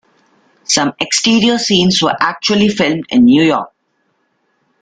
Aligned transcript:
Some 0.63 0.93
exterior 0.99 1.59
scenes 1.59 2.01
were 2.01 2.15
actually 2.19 2.69
filmed 2.69 3.05
in 3.09 3.25
New 3.25 3.43
York. 3.43 3.71